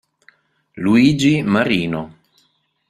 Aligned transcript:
Luigi 0.83 1.43
Marino 1.45 2.01